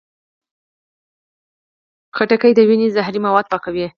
[2.15, 3.85] خټکی د وینې زهري مواد پاکوي.